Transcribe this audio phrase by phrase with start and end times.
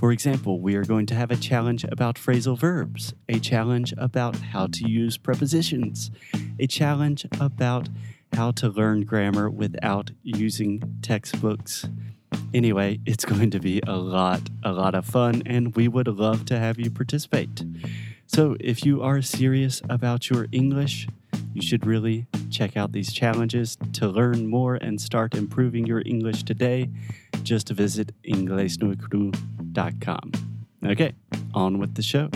[0.00, 4.34] For example, we are going to have a challenge about phrasal verbs, a challenge about
[4.34, 6.10] how to use prepositions,
[6.58, 7.90] a challenge about
[8.32, 11.86] how to learn grammar without using textbooks.
[12.54, 16.46] Anyway, it's going to be a lot, a lot of fun, and we would love
[16.46, 17.62] to have you participate.
[18.26, 21.08] So, if you are serious about your English,
[21.52, 26.44] you should really check out these challenges to learn more and start improving your English
[26.44, 26.90] today.
[27.42, 30.32] Just visit inglesnuecru.com.
[30.84, 31.14] Okay,
[31.54, 32.28] on with the show.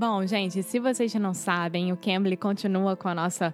[0.00, 3.52] Bom, gente, se vocês não sabem, o Cambly continua com a nossa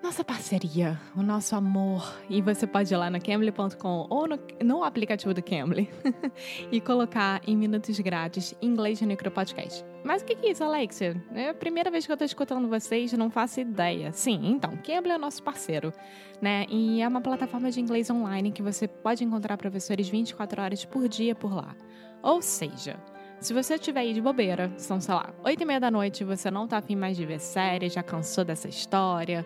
[0.00, 2.16] nossa parceria, o nosso amor.
[2.30, 5.90] E você pode ir lá no Cambly.com ou no, no, aplicativo do Cambly
[6.70, 9.84] e colocar em minutos grátis inglês no micro podcast.
[10.04, 11.20] Mas o que é isso, Alexia?
[11.34, 14.12] É a primeira vez que eu estou escutando vocês, não faço ideia.
[14.12, 15.92] Sim, então, Cambly é nosso parceiro,
[16.40, 16.66] né?
[16.68, 21.08] E é uma plataforma de inglês online que você pode encontrar professores 24 horas por
[21.08, 21.74] dia por lá.
[22.22, 22.96] Ou seja,
[23.40, 26.50] se você estiver aí de bobeira, são, sei lá, oito e meia da noite, você
[26.50, 29.44] não tá afim mais de ver série, já cansou dessa história,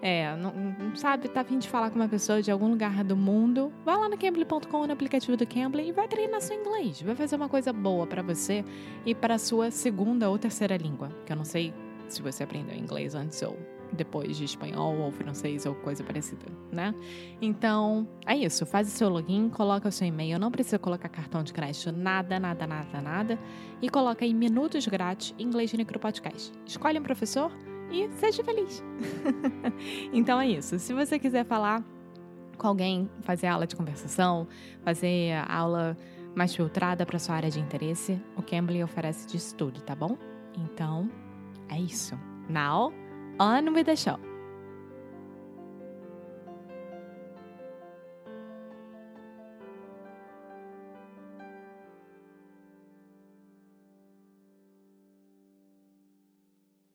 [0.00, 3.16] é, não, não sabe, tá afim de falar com uma pessoa de algum lugar do
[3.16, 7.00] mundo, vai lá no Cambly.com, no aplicativo do Cambly e vai treinar seu inglês.
[7.02, 8.64] Vai fazer uma coisa boa para você
[9.06, 11.72] e para sua segunda ou terceira língua, que eu não sei
[12.08, 13.56] se você aprendeu inglês antes ou
[13.92, 16.94] depois de espanhol ou francês ou coisa parecida, né?
[17.40, 18.64] Então, é isso.
[18.64, 22.40] Faz o seu login, coloca o seu e-mail, não precisa colocar cartão de crédito, nada,
[22.40, 23.38] nada, nada, nada.
[23.80, 26.52] E coloca aí minutos grátis inglês no podcast.
[26.66, 27.52] Escolhe um professor
[27.90, 28.82] e seja feliz.
[30.12, 30.78] então é isso.
[30.78, 31.84] Se você quiser falar
[32.56, 34.46] com alguém, fazer aula de conversação,
[34.84, 35.96] fazer aula
[36.34, 40.16] mais filtrada para sua área de interesse, o Cambly oferece disso tudo, tá bom?
[40.56, 41.10] Então,
[41.68, 42.18] é isso.
[42.48, 42.92] Now,
[43.38, 44.18] on with the show.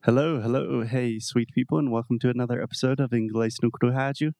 [0.04, 4.32] Hello, hello, hey, sweet people, and welcome to another episode of Inglês no Rádio.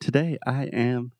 [0.00, 1.12] Today I am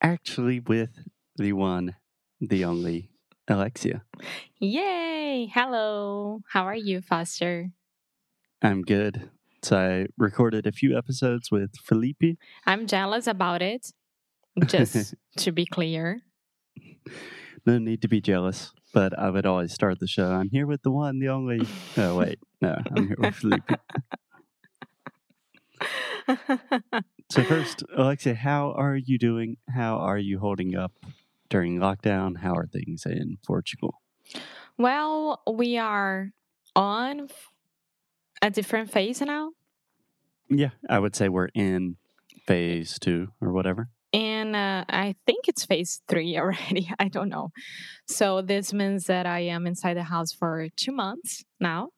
[0.00, 1.04] actually with
[1.36, 1.96] the one,
[2.40, 3.10] the only
[3.46, 4.04] Alexia.
[4.58, 5.50] Yay!
[5.52, 6.40] Hello.
[6.52, 7.70] How are you, Foster?
[8.62, 9.30] I'm good.
[9.68, 12.38] So I recorded a few episodes with Felipe.
[12.64, 13.92] I'm jealous about it,
[14.64, 16.22] just to be clear.
[17.66, 20.32] No need to be jealous, but I would always start the show.
[20.32, 21.68] I'm here with the one, the only.
[21.98, 22.38] Oh, wait.
[22.62, 23.70] No, I'm here with Felipe.
[27.30, 29.58] so, first, Alexia, how are you doing?
[29.68, 30.92] How are you holding up
[31.50, 32.38] during lockdown?
[32.38, 34.00] How are things in Portugal?
[34.78, 36.30] Well, we are
[36.74, 37.28] on
[38.40, 39.50] a different phase now.
[40.50, 41.96] Yeah, I would say we're in
[42.46, 43.88] phase two or whatever.
[44.12, 46.90] And uh, I think it's phase three already.
[46.98, 47.50] I don't know.
[48.06, 51.90] So this means that I am inside the house for two months now.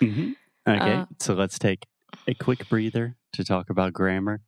[0.00, 0.32] Mm-hmm.
[0.68, 1.86] Okay, uh, so let's take
[2.26, 4.42] a quick breather to talk about grammar.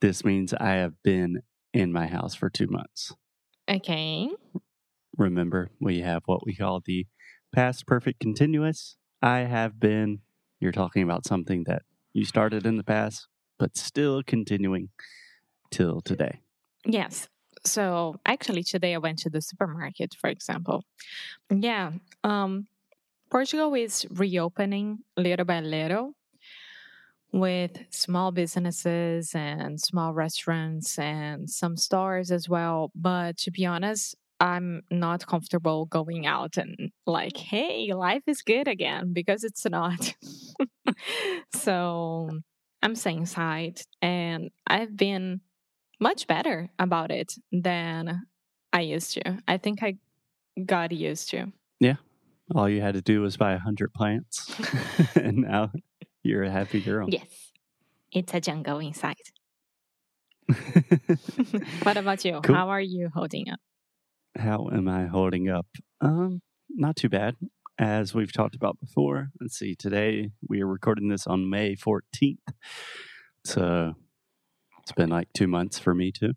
[0.00, 1.40] This means I have been
[1.72, 3.14] in my house for two months.
[3.70, 4.28] Okay.
[5.16, 7.06] Remember, we have what we call the
[7.54, 8.96] past perfect continuous.
[9.22, 10.18] I have been,
[10.60, 11.82] you're talking about something that
[12.14, 13.26] you started in the past,
[13.58, 14.88] but still continuing
[15.70, 16.40] till today.
[16.86, 17.28] Yes.
[17.64, 20.84] So actually, today I went to the supermarket, for example.
[21.50, 21.92] Yeah.
[22.22, 22.68] Um,
[23.30, 26.14] Portugal is reopening little by little
[27.32, 32.92] with small businesses and small restaurants and some stores as well.
[32.94, 38.68] But to be honest, I'm not comfortable going out and like, hey, life is good
[38.68, 40.14] again because it's not.
[41.54, 42.30] so
[42.82, 45.40] I'm saying inside and I've been
[46.00, 48.22] much better about it than
[48.72, 49.38] I used to.
[49.48, 49.96] I think I
[50.64, 51.46] got used to.
[51.80, 51.96] Yeah.
[52.54, 54.54] All you had to do was buy a hundred plants,
[55.14, 55.72] and now
[56.22, 57.06] you're a happy girl.
[57.08, 57.26] Yes.
[58.12, 59.16] It's a jungle inside.
[61.82, 62.40] what about you?
[62.42, 62.54] Cool.
[62.54, 63.60] How are you holding up?
[64.36, 65.66] How am I holding up?
[66.00, 67.36] Um, not too bad.
[67.78, 72.38] As we've talked about before, let's see, today we are recording this on May 14th.
[73.44, 73.94] So
[74.82, 76.34] it's been like two months for me too.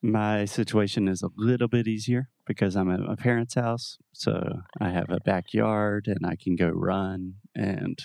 [0.00, 3.98] My situation is a little bit easier because I'm at my parents' house.
[4.12, 7.98] So I have a backyard and I can go run and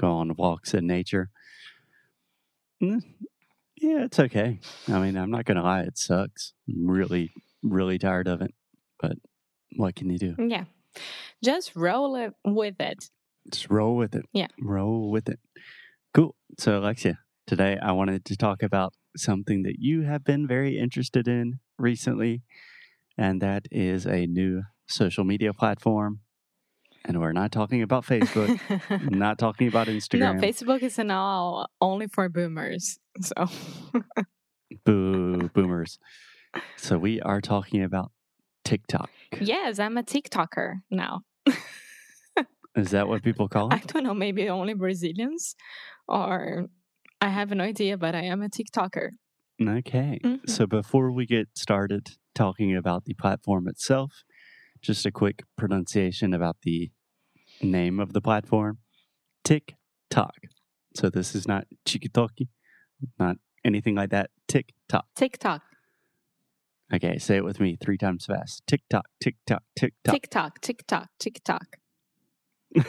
[0.00, 1.28] go on walks in nature.
[2.82, 3.02] Mm,
[3.76, 4.58] Yeah, it's okay.
[4.88, 6.54] I mean, I'm not going to lie, it sucks.
[6.66, 7.30] I'm really,
[7.62, 8.54] really tired of it.
[8.98, 9.18] But
[9.76, 10.34] what can you do?
[10.38, 10.64] Yeah.
[11.42, 13.10] Just roll it with it.
[13.50, 14.24] Just roll with it.
[14.32, 14.48] Yeah.
[14.60, 15.38] Roll with it.
[16.14, 16.34] Cool.
[16.58, 21.28] So, Alexia, today I wanted to talk about something that you have been very interested
[21.28, 22.42] in recently,
[23.18, 26.20] and that is a new social media platform.
[27.06, 28.58] And we're not talking about Facebook,
[29.10, 30.36] not talking about Instagram.
[30.36, 32.98] no, Facebook is now only for boomers.
[33.20, 33.46] So
[34.84, 35.98] Boo, boomers.
[36.76, 38.12] So, we are talking about
[38.64, 39.10] TikTok.
[39.40, 41.20] yes, I'm a TikToker now.
[42.76, 43.74] Is that what people call it?
[43.74, 45.54] I don't know, maybe only Brazilians
[46.08, 46.66] or
[47.20, 49.10] I have no idea, but I am a TikToker.
[49.62, 50.18] Okay.
[50.24, 50.48] Mhm.
[50.50, 54.24] So before we get started talking about the platform itself,
[54.82, 56.90] just a quick pronunciation about the
[57.62, 58.78] name of the platform
[59.44, 60.34] TikTok.
[60.96, 62.48] So this is not Chikitoki,
[63.18, 64.30] not anything like that.
[64.48, 65.06] TikTok.
[65.14, 65.62] TikTok,
[66.94, 68.64] Okay, say it with me three times fast.
[68.68, 70.14] TikTok, TikTok, TikTok.
[70.14, 71.76] TikTok, TikTok, TikTok.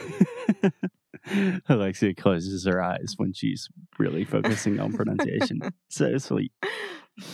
[1.68, 3.68] Alexia closes her eyes when she's
[3.98, 5.60] really focusing on pronunciation.
[5.88, 6.52] so sweet.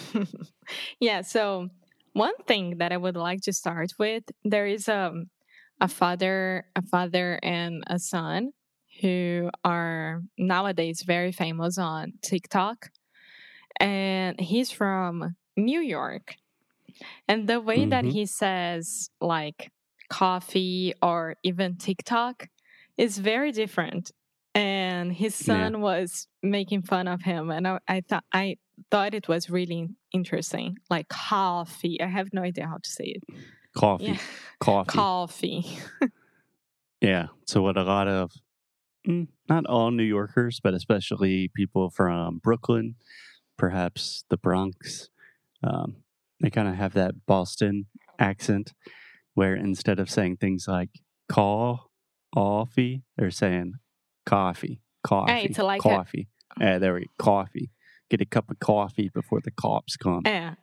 [1.01, 1.69] yeah, so
[2.15, 5.27] one thing that I would like to start with, there is um,
[5.79, 8.53] a father, a father and a son
[9.03, 12.89] who are nowadays very famous on TikTok.
[13.79, 16.37] And he's from New York.
[17.29, 18.13] And the way that Mhm.
[18.13, 19.71] he says like
[20.09, 22.49] coffee or even TikTok
[22.97, 24.11] is very different.
[24.55, 25.55] And his Yeah.
[25.69, 28.57] son was making fun of him and I, I thought I
[28.91, 30.77] thought it was really interesting.
[30.91, 32.01] Like coffee.
[32.01, 33.23] I have no idea how to say it.
[33.75, 34.05] Coffee.
[34.05, 34.19] Yeah.
[34.61, 34.91] Coffee.
[34.99, 35.65] Coffee.
[37.01, 37.29] Yeah.
[37.47, 38.31] So what a lot of
[39.07, 42.95] mm, not all New Yorkers, but especially people from Brooklyn,
[43.57, 45.11] perhaps the Bronx,
[45.65, 45.97] um,
[46.43, 47.87] they kind of have that Boston
[48.19, 48.73] accent
[49.35, 50.91] where instead of saying things like
[51.31, 51.91] call
[52.35, 53.75] coffee, they're saying
[54.27, 56.29] coffee, coffee, it's like a- coffee.
[56.61, 57.71] Yeah, there we go, coffee.
[58.11, 60.23] Get a cup of coffee before the cops come.
[60.27, 60.55] Yeah.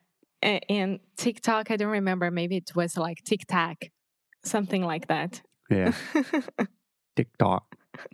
[0.42, 2.30] And TikTok, I don't remember.
[2.30, 3.92] Maybe it was like Tic Tac,
[4.46, 5.42] something like that.
[5.70, 5.94] Yeah,
[7.16, 7.64] TikTok.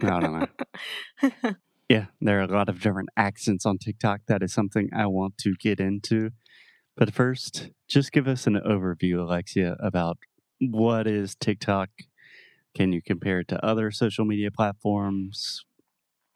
[0.02, 1.52] I don't know.
[1.88, 4.22] Yeah, there are a lot of different accents on TikTok.
[4.28, 6.32] That is something I want to get into.
[6.98, 10.18] But first, just give us an overview, Alexia, about
[10.60, 11.90] what is TikTok?
[12.74, 15.66] Can you compare it to other social media platforms?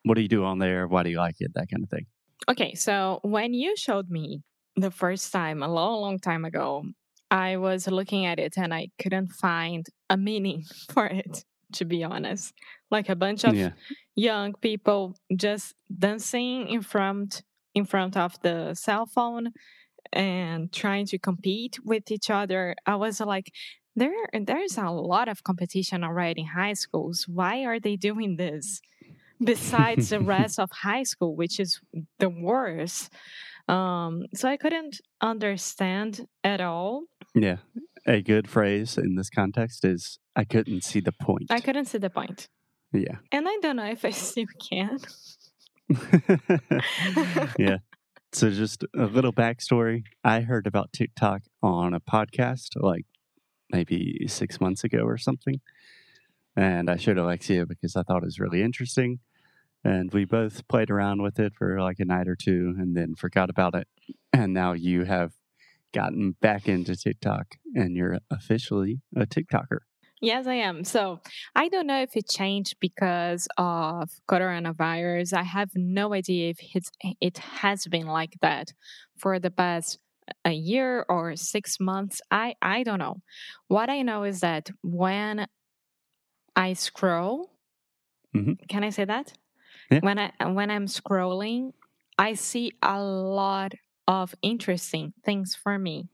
[0.03, 0.87] What do you do on there?
[0.87, 1.51] Why do you like it?
[1.55, 2.05] That kind of thing.
[2.49, 4.41] okay, so when you showed me
[4.75, 6.85] the first time, a long, long time ago,
[7.31, 12.03] I was looking at it and I couldn't find a meaning for it, to be
[12.03, 12.53] honest.
[12.91, 13.71] Like a bunch of yeah,
[14.15, 17.43] young people just dancing in front
[17.75, 19.51] in front of the cell phone
[20.13, 23.51] and trying to compete with each other i was like
[23.95, 28.81] there there's a lot of competition already in high schools why are they doing this
[29.43, 31.79] besides the rest of high school which is
[32.19, 33.11] the worst
[33.67, 37.03] um so i couldn't understand at all
[37.35, 37.57] yeah.
[38.07, 41.51] A good phrase in this context is I couldn't see the point.
[41.51, 42.47] i couldn't see the point
[42.91, 43.17] yeah.
[43.31, 44.97] and i don't know if i still can
[47.57, 47.77] yeah.
[48.31, 50.03] So, just a little backstory.
[50.23, 53.05] I heard about TikTok on a podcast like
[53.71, 55.61] maybe six months ago or something.
[56.55, 59.19] And I showed Alexia because I thought it was really interesting.
[59.83, 63.15] And we both played around with it for like a night or two and then
[63.15, 63.87] forgot about it.
[64.31, 65.31] And now you have
[65.93, 69.79] gotten back into TikTok and you're officially a TikToker.
[70.21, 70.83] Yes, I am.
[70.83, 71.21] So
[71.55, 75.33] I don't know if it changed because of coronavirus.
[75.33, 78.73] I have no idea if it's, it has been like that
[79.17, 79.97] for the past
[80.43, 82.21] a year or six months.
[82.29, 83.21] I, I don't know.
[83.67, 85.47] What I know is that when
[86.55, 87.51] I scroll,
[88.35, 88.67] Mhm.
[88.69, 89.33] can I say that?
[89.91, 89.99] Yeah.
[90.01, 91.73] When I when I'm scrolling,
[92.17, 93.73] I see a lot
[94.07, 96.09] of interesting things for me,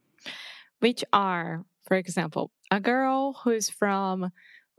[0.79, 4.31] which are, for example, a girl who's from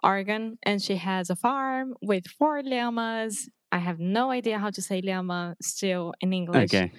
[0.03, 3.49] Oregon and she has a farm with four llamas.
[3.73, 6.73] I have no idea how to say llama still in English.
[6.73, 6.93] Okay.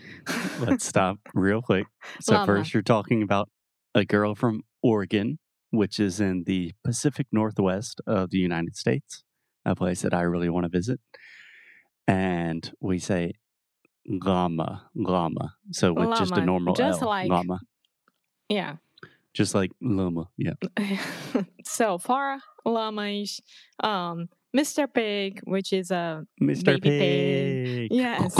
[0.60, 1.86] Let's stop real quick.
[2.22, 2.46] So, Llama.
[2.46, 3.50] first, you're talking about
[3.96, 5.39] a girl from Oregon,
[5.72, 9.24] which is in the Pacific Northwest of the United States,
[9.65, 11.00] a place that I really want to visit.
[12.08, 13.34] And we say
[14.08, 15.56] llama, llama.
[15.72, 17.60] So with just a normal just L, like- llama,
[18.50, 18.77] Yeah.
[19.38, 20.29] Just like llama.
[20.38, 20.53] Yeah.
[21.63, 23.39] so for llamas,
[23.84, 24.91] um, Mr.
[24.91, 26.82] Pig, which is a Mr.
[26.82, 26.84] Pig.
[26.84, 27.91] pig.
[27.91, 28.36] yes.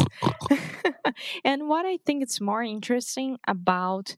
[1.46, 4.16] and what I think is more interesting about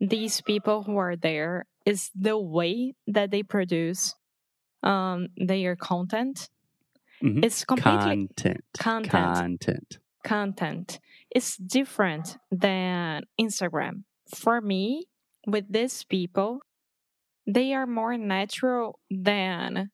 [0.00, 4.14] these people who are there is the way that they produce
[4.82, 6.50] um their content.
[7.22, 7.44] Mhm.
[7.44, 8.64] It's completely Content.
[8.78, 9.10] content.
[9.10, 9.98] Content.
[10.22, 11.00] content
[11.34, 14.04] is different than Instagram.
[14.34, 15.06] For me,
[15.46, 16.60] with these people,
[17.46, 19.90] they are more natural than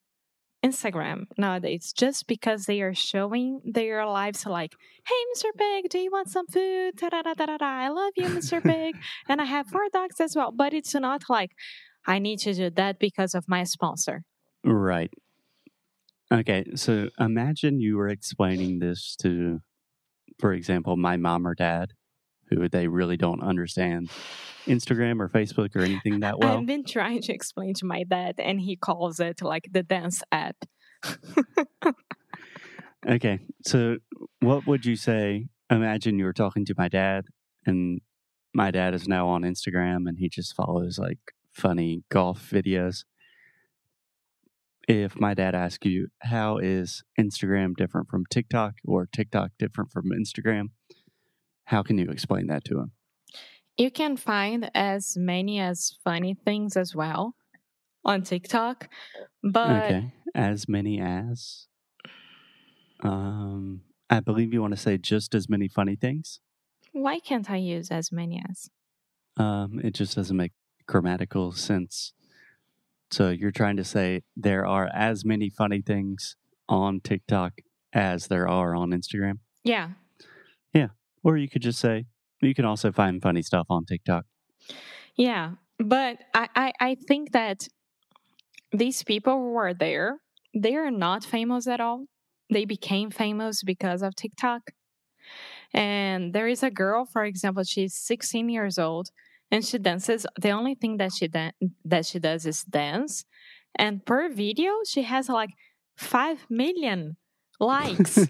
[0.64, 4.73] Instagram nowadays just because they are showing their lives like,
[5.06, 5.50] hey, Mr.
[5.56, 6.97] Pig, do you want some food?
[6.97, 7.64] Ta-da-da-da-da-da.
[7.64, 8.62] I love you, Mr.
[8.62, 8.97] Pig.
[9.28, 10.52] and I have four dogs as well.
[10.52, 11.50] But it's not like,
[12.06, 14.23] I need to do that because of my sponsor.
[14.64, 15.12] Right.
[16.32, 19.61] Okay, so imagine you were explaining this to,
[20.40, 21.92] for example, my mom or dad,
[22.50, 24.11] who they really don't understand
[24.66, 26.58] Instagram or Facebook or anything that well.
[26.58, 30.22] I've been trying to explain to my dad, and he calls it like the dance
[30.30, 30.56] app.
[33.08, 33.96] Okay, so
[34.40, 35.49] what would you say?
[35.70, 37.25] Imagine you were talking to my dad,
[37.66, 38.00] and
[38.54, 41.18] my dad is now on Instagram and he just follows like
[41.52, 43.04] funny golf videos.
[44.88, 50.11] If my dad asked you, how is Instagram different from TikTok or TikTok different from
[50.11, 50.70] Instagram?
[51.64, 52.92] How can you explain that to him?
[53.76, 57.35] You can find as many as funny things as well
[58.04, 58.88] on TikTok,
[59.42, 61.66] but okay, as many as.
[63.02, 66.40] Um, I believe you want to say just as many funny things.
[66.92, 68.69] why can't I use as many as?
[69.37, 70.52] Um, it just doesn't make
[70.87, 72.12] grammatical sense.
[73.11, 76.37] So you're trying to say there are as many funny things
[76.69, 77.61] on TikTok
[77.92, 79.90] as there are on Instagram, Yeah.
[80.73, 80.88] Yeah,
[81.22, 82.06] or you could just say
[82.40, 84.24] you can also find funny stuff on TikTok.
[85.16, 87.68] yeah, but I, I, I think that
[88.72, 90.18] these people who are there,
[90.54, 92.06] they are not famous at all.
[92.50, 94.70] They became famous because of TikTok.
[95.72, 99.10] And there is a girl, for example, she's 16 years old
[99.50, 100.26] and she dances.
[100.40, 101.52] The only thing that she dan-
[101.84, 103.24] that she does is dance.
[103.74, 105.50] And per video, she has like
[105.96, 107.16] 5 million
[107.60, 108.26] likes.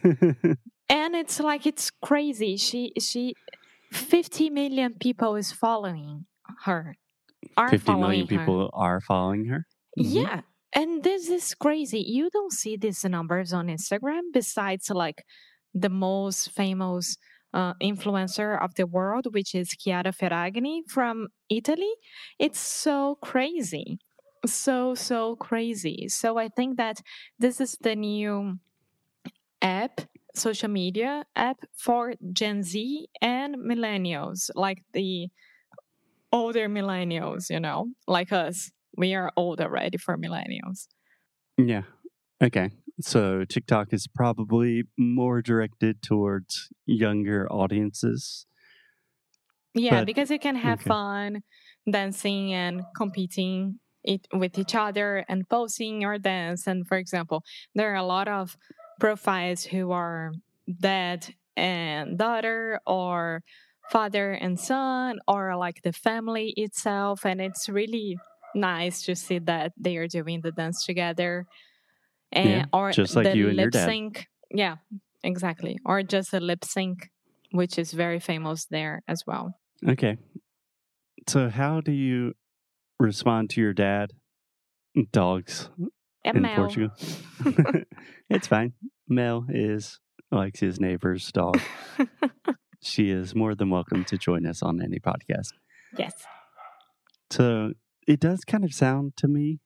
[0.92, 2.56] And it's like it's crazy.
[2.58, 3.34] She she
[3.92, 6.26] 50 million people is following
[6.64, 6.96] her.
[7.56, 8.38] Are 50 following million her.
[8.38, 9.66] people are following her.
[9.98, 10.24] Mhm.
[10.24, 10.42] Yeah.
[10.74, 12.00] And this is crazy.
[12.00, 15.24] You don't see these numbers on Instagram besides like
[15.74, 17.16] the most famous
[17.54, 21.94] uh, influencer of the world, which is Chiara Ferragni from Italy.
[22.38, 23.98] It's so crazy.
[24.46, 26.08] So, so crazy.
[26.08, 27.02] So I think that
[27.38, 28.58] this is the new
[29.60, 30.00] app,
[30.34, 35.28] social media app for Gen Z and millennials, like the
[36.32, 40.86] older millennials, you know, like us we are old already for millennials.
[41.56, 41.82] Yeah.
[42.42, 42.70] Okay.
[43.00, 48.46] So TikTok is probably more directed towards younger audiences.
[49.74, 50.88] Yeah, But- because you can have okay.
[50.88, 51.42] fun
[51.90, 56.66] dancing and competing it with each other and posting your dance.
[56.66, 57.42] And for example,
[57.74, 58.56] there are a lot of
[59.02, 60.32] profiles who are
[60.80, 63.42] dad and daughter or
[63.90, 67.26] father and son or like the family itself.
[67.26, 68.16] And it's really
[68.54, 71.46] nice to see that they are doing the dance together.
[72.30, 73.86] And Yeah, or just like the you and your lip dad.
[73.86, 74.28] sync.
[74.54, 74.76] Yeah,
[75.24, 75.78] exactly.
[75.84, 77.10] Or just a lip sync,
[77.50, 79.58] which is very famous there as well.
[79.84, 80.16] Okay.
[81.26, 82.34] So how do you
[83.00, 84.12] respond to your dad?
[85.10, 85.70] Dogs
[86.24, 86.90] in Portugal.
[88.30, 88.74] it's fine.
[89.14, 90.00] Mel is
[90.30, 91.60] Alexia's neighbor's dog.
[92.84, 95.52] She is more than welcome to join us on any podcast.
[95.96, 96.26] yes.
[97.30, 97.74] So
[98.08, 99.60] it does kind of sound to me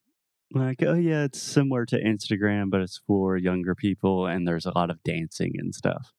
[0.53, 4.73] like, oh yeah, it's similar to Instagram, but it's for younger people and there's a
[4.75, 6.13] lot of dancing and stuff.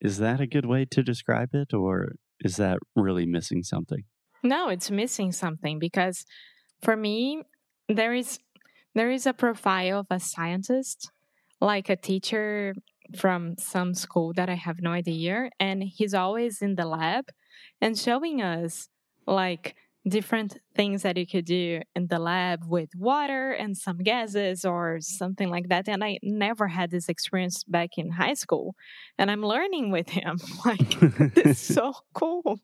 [0.00, 4.04] Is that a good way to describe it, or is that really missing something?
[4.42, 6.24] No, it's missing something because
[6.80, 7.42] for me
[7.86, 8.38] there is
[8.94, 11.12] there is a profile of a scientist,
[11.60, 12.74] like a teacher
[13.16, 17.26] from some school that I have no idea, and he's always in the lab
[17.80, 18.88] and showing us
[19.26, 19.74] like
[20.08, 24.98] different things that you could do in the lab with water and some gases or
[25.00, 25.88] something like that.
[25.88, 28.74] And I never had this experience back in high school,
[29.18, 30.38] and I'm learning with him.
[30.64, 30.96] Like
[31.36, 32.60] it's so cool.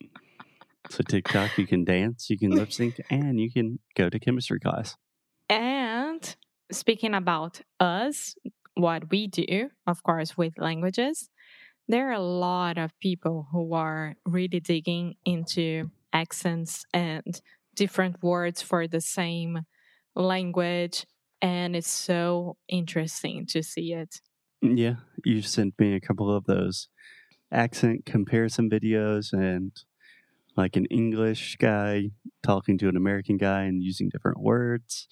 [0.91, 4.61] So TikTok, you can dance, you can lip sync, and you can go to chemistry
[4.61, 4.97] class.
[5.49, 6.37] And
[6.71, 8.37] speaking about us,
[8.77, 11.31] what we do, of course, with languages,
[11.89, 17.41] there are a lot of people who are really digging into accents and
[17.75, 19.61] different words for the same
[20.15, 21.07] language.
[21.43, 24.21] And it's so interesting to see it.
[24.63, 26.89] Yeah, you sent me a couple of those
[27.53, 29.73] accent comparison videos and
[30.57, 32.11] like an English guy
[32.43, 35.07] talking to an American guy and using different words.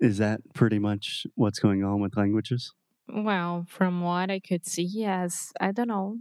[0.00, 2.72] Is that pretty much what's going on with languages?
[3.08, 5.52] Well, from what I could see, yes.
[5.60, 6.18] I don't know.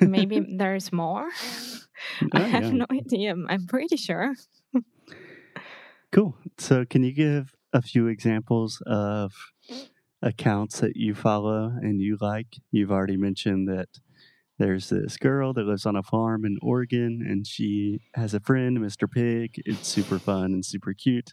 [0.00, 1.28] Maybe there's more.
[2.20, 2.70] Oh, I Oh, have yeah.
[2.70, 3.34] no idea.
[3.48, 4.34] I'm pretty sure.
[6.10, 6.36] Cool.
[6.58, 9.32] So, can you give a few examples of
[10.20, 12.56] accounts that you follow and you like?
[12.70, 13.88] You've already mentioned that
[14.58, 18.78] there's this girl that lives on a farm in Oregon and she has a friend,
[18.78, 19.10] Mr.
[19.10, 19.62] Pig.
[19.64, 21.32] It's super fun and super cute.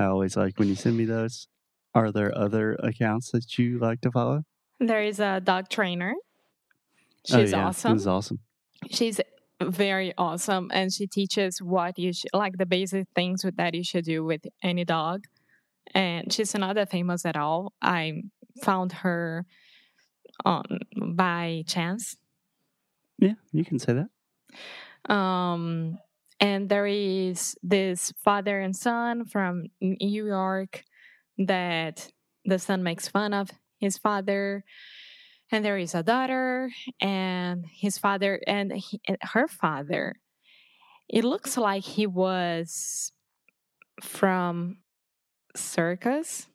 [0.00, 1.46] I always like when you send me those.
[1.94, 4.42] Are there other accounts that you like to follow?
[4.78, 6.14] There is a dog trainer.
[6.16, 7.96] Oh, She's yeah, awesome.
[7.96, 8.38] Is awesome.
[8.90, 9.20] She's
[9.60, 14.06] very awesome and she teaches what you should like the basic things that you should
[14.06, 15.24] do with any dog
[15.94, 18.22] and she's not that famous at all i
[18.62, 19.44] found her
[20.46, 20.64] on
[20.96, 22.16] by chance
[23.18, 25.12] Yeah, you can say that.
[25.14, 25.98] um
[26.40, 30.84] and there is this father and son from new york
[31.38, 32.10] that
[32.44, 34.64] the son makes fun of his father.
[35.52, 36.70] And there is a daughter
[37.00, 40.16] and his father and he, and her father.
[41.08, 43.12] It looks like he was
[44.00, 44.78] from
[45.56, 46.46] circus.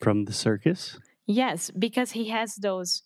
[0.00, 0.98] From the circus.
[1.26, 3.02] yes because he has those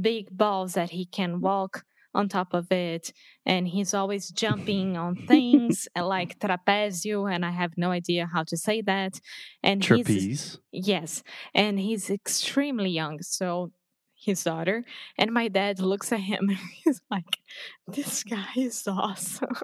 [0.00, 3.12] big balls that he can walk on top of it
[3.46, 8.42] and he's always jumping on things uh, like trapezio and i have no idea how
[8.42, 9.20] to say that
[9.62, 10.58] and he's Trapeze.
[10.72, 11.22] Yes,
[11.54, 13.22] and he's extremely young.
[13.22, 13.72] So
[14.14, 14.84] his daughter
[15.18, 17.38] and my dad looks at him and he's like,
[17.86, 19.56] "This guy is awesome."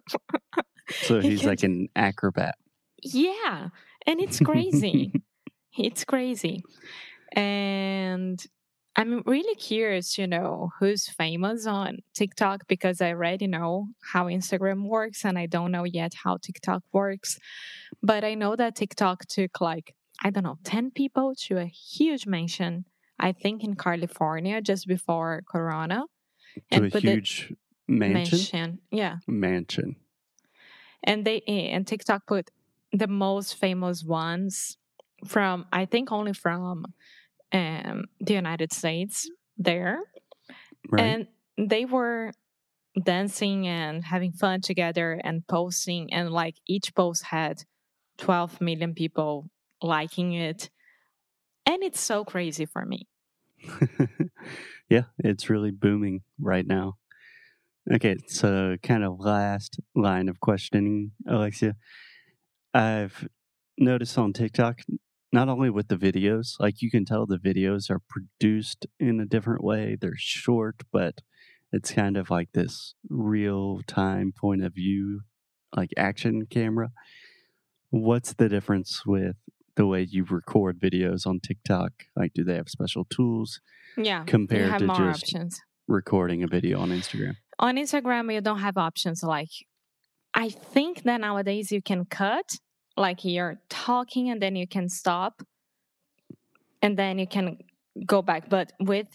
[0.90, 2.56] So he's can like an acrobat.
[3.02, 3.68] yeah,
[4.06, 5.12] and it's crazy.
[5.78, 6.62] it's crazy,
[7.32, 8.44] and
[8.98, 14.88] I'm really curious, you know, who's famous on TikTok because I already know how Instagram
[14.88, 17.38] works and I don't know yet how TikTok works.
[18.02, 22.26] But I know that TikTok took like, I don't know, 10 people to a huge
[22.26, 22.86] mansion,
[23.20, 26.04] I think in California just before Corona.
[26.72, 27.52] to a huge
[27.86, 28.14] mansion.
[28.14, 28.78] mansion.
[28.90, 29.16] Yeah.
[29.26, 29.96] Mansion.
[31.04, 32.50] And they eh, and TikTok put
[32.92, 34.78] the most famous ones
[35.26, 36.86] from I think only from
[37.52, 40.00] um, the United States there.
[40.88, 41.02] Right.
[41.02, 41.26] and
[41.68, 42.32] they were
[43.02, 47.64] dancing and having fun together and posting and like each post had
[48.18, 49.50] 12 million people
[49.82, 50.70] liking it
[51.66, 53.08] and it's so crazy for me
[54.88, 56.96] yeah, it's really booming right now.
[57.92, 61.76] Okay, so kind of last line of questioning, Alexia.
[62.74, 63.28] I've
[63.78, 64.80] noticed on TikTok,
[65.32, 69.26] not only with the videos, like you can tell the videos are produced in a
[69.26, 69.96] different way.
[70.00, 71.20] They're short, but
[71.72, 75.22] it's kind of like this real time point of view,
[75.74, 76.90] like action camera.
[77.90, 79.36] What's the difference with
[79.74, 81.92] the way you record videos on TikTok?
[82.14, 83.60] Like, do they have special tools
[83.96, 87.36] yeah compared to just options recording a video on Instagram?
[87.58, 89.48] on instagram you don't have options like
[90.34, 92.44] i think that nowadays you can cut
[92.96, 95.42] like you're talking and then you can stop
[96.82, 97.58] and then you can
[98.06, 98.48] go back.
[98.48, 99.06] But with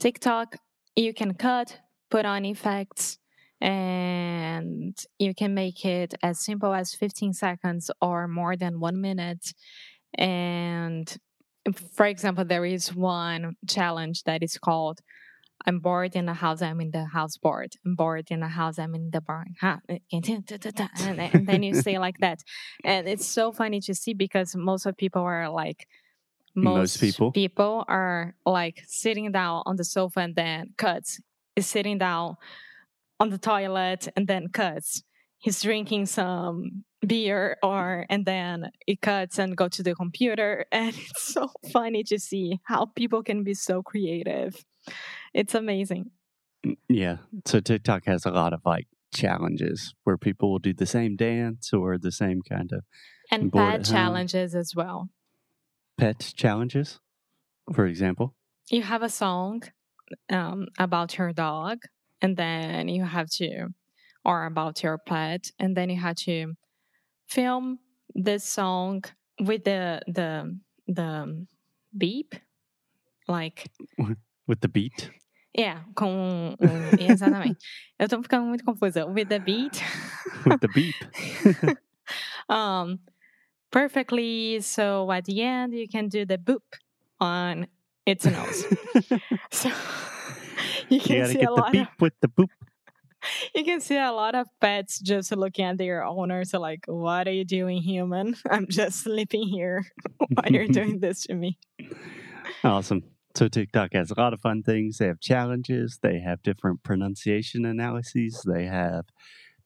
[0.00, 0.56] tiktok
[0.94, 1.78] you can cut
[2.10, 3.18] put on effects
[3.60, 9.52] and you can make it as simple as 15 seconds or more than one minute.
[10.14, 11.14] And
[11.94, 15.00] for example there is one challenge that is called
[15.66, 16.62] I'm bored in the house.
[16.62, 17.74] I'm in the house bored.
[17.84, 18.78] I'm bored in the house.
[18.78, 19.54] I'm in the barn.
[19.62, 22.42] And then- you say like that,
[22.84, 25.86] and it's so funny to see because most of people are like,
[26.54, 27.32] Most people?
[27.32, 31.20] people are like sitting down on the sofa and then cuts.
[31.56, 32.36] Is sitting down
[33.18, 35.02] on the toilet and then cuts.
[35.38, 40.94] He's drinking some beer or and then it cuts and go to the computer and
[40.96, 44.64] it's so funny to see how people can be so creative.
[45.34, 46.10] It's amazing.
[46.88, 47.18] Yeah.
[47.46, 51.72] So TikTok has a lot of like challenges where people will do the same dance
[51.72, 52.84] or the same kind of
[53.30, 55.08] And pet challenges as well.
[55.96, 57.00] pet challenges,
[57.74, 58.34] for example.
[58.70, 59.62] You have a song
[60.30, 61.78] um, about your dog,
[62.20, 63.68] and then you have to,
[64.24, 66.54] or about your pet, and then you have to
[67.28, 67.78] film
[68.14, 69.04] this song
[69.40, 71.46] with the the the
[71.96, 72.34] beep,
[73.28, 73.70] like
[74.48, 75.10] With the beat.
[75.54, 77.58] yeah, com um, exatamente.
[77.98, 79.06] Eu tô ficando muito confusa.
[79.06, 79.82] With the beat.
[80.46, 80.94] With the beep.
[82.48, 82.98] um,
[83.70, 84.60] perfectly.
[84.60, 86.62] So at the end, you can do the boop
[87.20, 87.66] on
[88.06, 88.64] its nose.
[89.50, 89.68] so
[90.88, 92.48] you you can gotta see get a the lot beep of with the boop.
[93.54, 97.32] you can see a lot of pets just looking at their owners like, "What are
[97.32, 98.36] you doing, human?
[98.48, 99.84] I'm just sleeping here.
[100.18, 101.58] Why you're doing this to me?"
[102.64, 103.02] Awesome.
[103.38, 104.98] So TikTok has a lot of fun things.
[104.98, 106.00] They have challenges.
[106.02, 108.42] They have different pronunciation analyses.
[108.44, 109.04] They have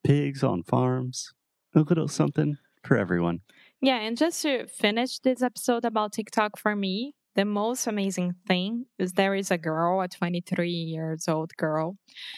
[0.05, 1.33] pigs on farms.
[1.75, 3.41] A little something for everyone.
[3.81, 8.85] Yeah, and just to finish this episode about TikTok for me, the most amazing thing
[8.99, 11.97] is there is a girl, a 23 years old girl,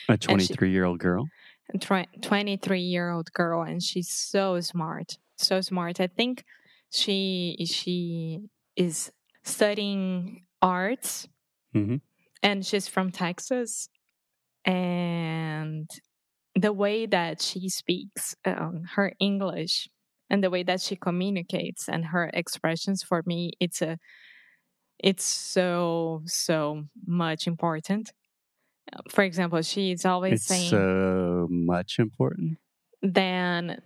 [0.09, 1.27] A 23 year old girl.
[1.75, 5.99] a 23 year old girl, and she's so smart, so smart.
[5.99, 6.45] I think
[6.91, 9.11] she she is
[9.43, 11.29] studying arts,
[11.77, 12.01] Mhm.
[12.43, 13.89] and she's from Texas,
[14.65, 15.91] and
[16.55, 19.89] the way that she speaks um, her English
[20.31, 23.99] and the way that she communicates and her expressions for me it's a
[24.99, 28.13] it's so so much important
[29.11, 32.59] for example she's always It's saying so much important.
[33.03, 33.83] Than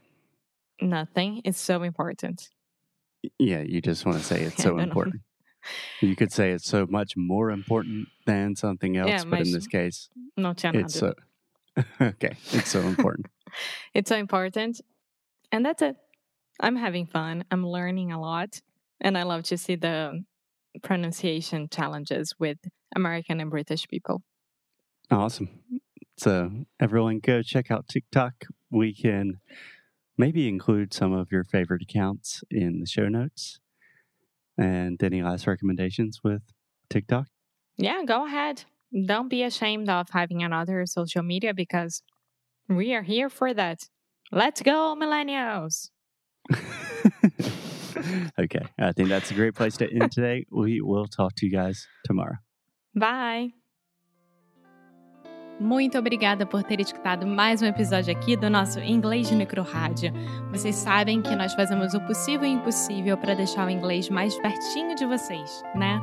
[0.80, 2.48] nothing it's so important
[3.38, 5.22] Yeah, you just want to say it's so important.
[6.00, 9.66] You could say it's so much more important than something else, Yeah, but in this
[9.66, 11.14] case, no it's so
[11.76, 12.36] uh, okay.
[12.52, 13.26] It's so important.
[13.94, 14.80] it's so important
[15.52, 15.96] and that's it
[16.60, 18.60] i'm having fun i'm learning a lot
[19.00, 20.22] and i love to see the
[20.82, 22.58] pronunciation challenges with
[22.94, 24.22] american and british people
[25.10, 25.48] awesome.
[26.16, 28.46] So everyone, go check out TikTok.
[28.70, 29.40] We can
[30.16, 33.60] maybe include some of your favorite accounts in the show notes.
[34.58, 36.42] And any last recommendations with
[36.90, 37.26] TikTok?
[37.78, 38.64] yeah go ahead
[39.06, 42.02] don't be ashamed of having another social media because
[42.68, 43.88] we are here for that
[44.32, 45.90] let's go millennials
[48.38, 50.46] okay, I think that's a great place to end today.
[50.50, 52.36] We will talk to you guys tomorrow.
[52.94, 53.50] Bye!
[55.60, 60.12] Muito obrigada por ter escutado mais um episódio aqui do nosso Inglês de Micro Rádio.
[60.52, 64.94] Vocês sabem que nós fazemos o possível e impossível para deixar o inglês mais pertinho
[64.94, 66.00] de vocês, né?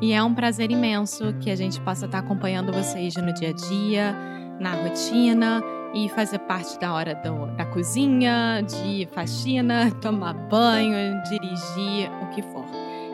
[0.00, 3.52] E é um prazer imenso que a gente possa estar acompanhando vocês no dia a
[3.52, 4.16] dia,
[4.58, 5.62] na rotina
[5.94, 12.42] e fazer parte da hora do- da cozinha, de faxina, tomar banho, dirigir, o que
[12.42, 12.64] for.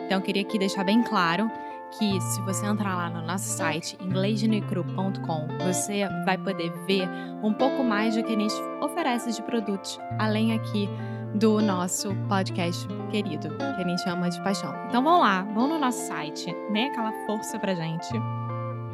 [0.05, 1.49] Então, eu queria aqui deixar bem claro
[1.97, 7.07] que se você entrar lá no nosso site inglesdenecru.com, você vai poder ver
[7.43, 10.89] um pouco mais do que a gente oferece de produtos, além aqui
[11.35, 14.73] do nosso podcast querido, que a gente chama de paixão.
[14.87, 16.87] Então vão lá, vão no nosso site, né?
[16.87, 18.09] Aquela força pra gente.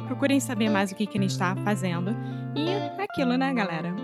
[0.06, 2.16] Procurem saber mais o que, que a gente está fazendo.
[2.54, 3.94] E é aquilo, né, galera?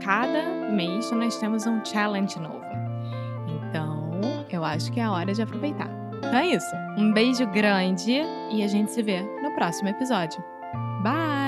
[0.00, 2.64] Cada mês nós temos um challenge novo.
[3.48, 5.95] Então, eu acho que é a hora de aproveitar.
[6.26, 6.74] Então é isso.
[6.96, 10.44] Um beijo grande e a gente se vê no próximo episódio.
[11.02, 11.45] Bye!